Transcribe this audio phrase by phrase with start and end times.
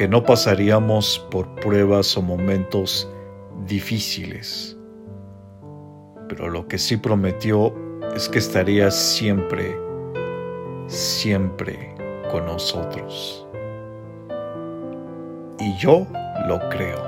[0.00, 3.06] que no pasaríamos por pruebas o momentos
[3.66, 4.74] difíciles,
[6.26, 7.74] pero lo que sí prometió
[8.16, 9.76] es que estaría siempre,
[10.86, 11.94] siempre
[12.32, 13.46] con nosotros.
[15.58, 16.06] Y yo
[16.48, 17.04] lo creo.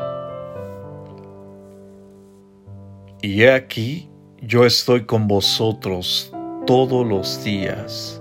[3.23, 4.11] Y he aquí,
[4.43, 6.31] yo estoy con vosotros
[6.67, 8.21] todos los días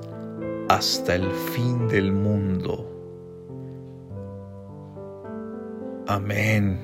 [0.69, 3.00] hasta el fin del mundo.
[6.07, 6.79] Amén.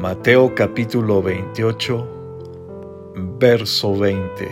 [0.00, 2.08] Mateo capítulo 28,
[3.38, 4.48] verso 20.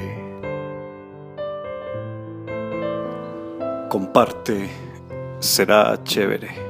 [3.89, 4.69] Comparte,
[5.41, 6.68] será chévere.